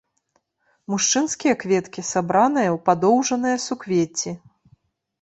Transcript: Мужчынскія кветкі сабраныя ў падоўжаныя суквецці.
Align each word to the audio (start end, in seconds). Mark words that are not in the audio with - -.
Мужчынскія 0.93 1.53
кветкі 1.65 2.01
сабраныя 2.13 2.69
ў 2.75 2.83
падоўжаныя 2.91 3.57
суквецці. 3.69 4.39